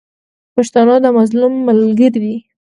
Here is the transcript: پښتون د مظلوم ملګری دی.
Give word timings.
پښتون 0.55 0.87
د 1.03 1.05
مظلوم 1.17 1.53
ملګری 1.67 2.07
دی. 2.15 2.33